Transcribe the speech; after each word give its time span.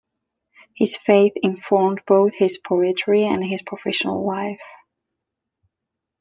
His 0.73 0.97
faith 0.97 1.33
informed 1.35 2.01
both 2.07 2.33
his 2.33 2.57
poetry 2.57 3.23
and 3.23 3.45
his 3.45 3.61
professional 3.61 4.25
life. 4.25 4.59